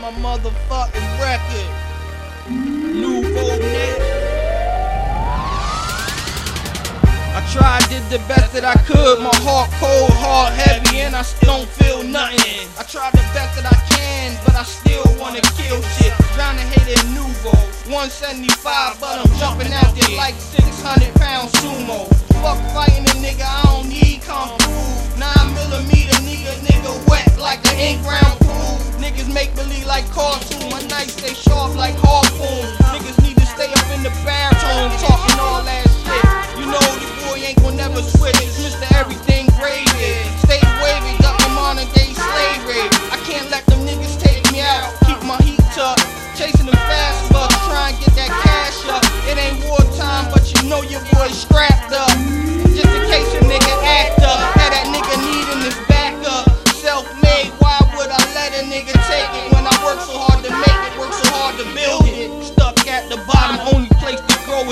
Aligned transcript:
my 0.00 0.10
motherfucking 0.12 1.08
record. 1.20 1.68
Nouveau 2.48 3.58
Net. 3.58 4.00
I 7.36 7.40
tried, 7.52 7.84
did 7.90 8.02
the 8.08 8.18
best 8.26 8.54
that 8.54 8.64
I 8.64 8.74
could. 8.88 9.20
My 9.20 9.34
heart 9.44 9.68
cold, 9.76 10.10
heart 10.24 10.54
heavy, 10.54 11.00
and 11.00 11.14
I 11.14 11.20
still 11.20 11.58
don't 11.58 11.68
feel 11.68 12.02
nothing. 12.02 12.64
I 12.78 12.82
tried 12.84 13.12
the 13.12 13.24
best 13.36 13.60
that 13.60 13.68
I 13.68 13.76
can, 13.92 14.40
but 14.44 14.56
I 14.56 14.64
still 14.64 15.04
wanna 15.20 15.42
kill 15.60 15.82
shit. 16.00 16.16
To 16.16 16.46
hate 16.46 16.96
it 16.96 17.04
Nouveau. 17.12 17.52
175, 17.92 18.98
but 19.00 19.20
I'm 19.20 19.30
jumping 19.38 19.72
out 19.72 19.94
there 19.94 20.16
like 20.16 20.34
600 20.34 21.14
pound 21.20 21.50
sumo. 21.60 22.08
Fuck 22.40 22.58
fighting 22.72 22.89
like 31.80 31.96
harpoon. 31.96 32.68
Niggas 32.92 33.16
need 33.24 33.40
to 33.40 33.46
stay 33.48 33.72
up 33.72 33.88
in 33.96 34.04
the 34.04 34.12
baritone, 34.20 34.92
talking 35.00 35.40
all 35.40 35.64
that 35.64 35.88
shit. 36.04 36.60
You 36.60 36.68
know 36.68 36.84
the 37.00 37.08
boy 37.24 37.40
ain't 37.40 37.56
gon' 37.64 37.76
never 37.76 38.04
switch. 38.04 38.36
It's 38.44 38.60
Mr. 38.60 38.84
Everything 39.00 39.48
gravy. 39.56 40.12
Stay 40.44 40.60
wavy, 40.84 41.16
got 41.24 41.40
my 41.40 41.48
modern 41.56 41.88
day 41.96 42.12
slavery. 42.12 42.84
I 43.08 43.16
can't 43.24 43.48
let 43.50 43.64
them 43.64 43.80
niggas 43.88 44.20
take 44.20 44.44
me 44.52 44.60
out. 44.60 44.92
Keep 45.08 45.24
my 45.24 45.40
heat 45.40 45.64
up, 45.80 45.96
chasing 46.36 46.66
them 46.68 46.79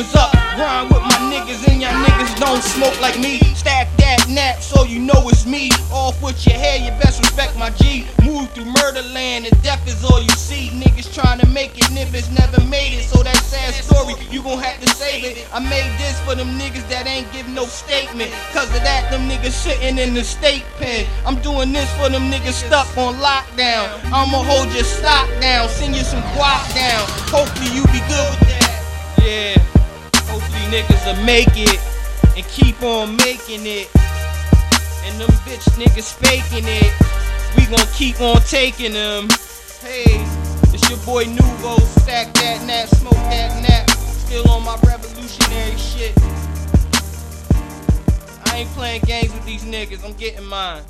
is 0.00 0.14
up. 0.14 0.32
Grind 0.54 0.90
with 0.90 1.02
my 1.02 1.18
niggas 1.30 1.66
and 1.68 1.82
y'all 1.82 1.92
niggas 2.04 2.38
don't 2.38 2.62
smoke 2.62 2.98
like 3.00 3.18
me. 3.18 3.38
Stack 3.54 3.88
that 3.98 4.26
nap 4.28 4.60
so 4.60 4.84
you 4.84 4.98
know 4.98 5.28
it's 5.28 5.46
me. 5.46 5.70
Off 5.90 6.22
with 6.22 6.46
your 6.46 6.56
hair, 6.56 6.78
you 6.78 6.90
best 7.02 7.18
respect 7.20 7.56
my 7.56 7.70
G. 7.70 8.06
Move 8.22 8.50
through 8.50 8.66
murder 8.66 9.02
land 9.14 9.46
and 9.46 9.62
death 9.62 9.86
is 9.86 10.04
all 10.04 10.22
you 10.22 10.30
see. 10.30 10.70
Niggas 10.70 11.12
trying 11.12 11.38
to 11.40 11.46
make 11.48 11.76
it, 11.78 11.90
niggas 11.90 12.30
never 12.30 12.62
made 12.68 12.94
it. 12.94 13.04
So 13.04 13.22
that 13.22 13.36
sad 13.36 13.74
story, 13.74 14.14
you 14.30 14.42
gon' 14.42 14.58
have 14.58 14.80
to 14.80 14.88
save 14.94 15.24
it. 15.24 15.48
I 15.52 15.58
made 15.58 15.90
this 15.98 16.20
for 16.20 16.34
them 16.34 16.58
niggas 16.58 16.88
that 16.90 17.06
ain't 17.06 17.30
give 17.32 17.48
no 17.48 17.64
statement. 17.66 18.30
Cause 18.52 18.68
of 18.74 18.82
that, 18.82 19.10
them 19.10 19.28
niggas 19.28 19.52
sitting 19.52 19.98
in 19.98 20.14
the 20.14 20.22
state 20.22 20.64
pen. 20.78 21.06
I'm 21.26 21.40
doing 21.40 21.72
this 21.72 21.90
for 21.98 22.08
them 22.08 22.30
niggas 22.30 22.66
stuck 22.66 22.86
on 22.96 23.14
lockdown. 23.16 23.88
I'ma 24.12 24.42
hold 24.46 24.72
your 24.74 24.84
stock 24.84 25.28
down, 25.40 25.68
send 25.68 25.96
you 25.96 26.02
some 26.02 26.22
guap 26.38 26.62
down. 26.74 27.02
Hopefully 27.30 27.74
you 27.74 27.82
be 27.86 28.00
good 28.06 28.47
niggas 30.70 31.04
will 31.06 31.24
make 31.24 31.48
it 31.54 31.80
and 32.36 32.46
keep 32.46 32.82
on 32.82 33.16
making 33.16 33.64
it. 33.64 33.88
And 35.04 35.20
them 35.20 35.30
bitch 35.44 35.64
niggas 35.80 36.14
faking 36.14 36.64
it. 36.66 36.92
We 37.56 37.64
gon' 37.66 37.86
keep 37.94 38.20
on 38.20 38.40
taking 38.42 38.92
them. 38.92 39.28
Hey, 39.80 40.24
it's 40.72 40.88
your 40.88 40.98
boy 41.06 41.24
Nouveau. 41.24 41.78
Stack 42.02 42.34
that 42.34 42.64
nap, 42.66 42.88
smoke 42.88 43.14
that 43.14 43.62
nap. 43.62 43.90
Still 43.90 44.48
on 44.50 44.64
my 44.64 44.76
revolutionary 44.84 45.76
shit. 45.76 46.12
I 48.46 48.58
ain't 48.58 48.68
playing 48.70 49.02
games 49.06 49.32
with 49.32 49.46
these 49.46 49.64
niggas. 49.64 50.04
I'm 50.04 50.12
getting 50.14 50.44
mine. 50.44 50.82